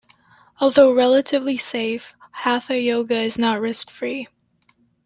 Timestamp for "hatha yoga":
2.31-3.17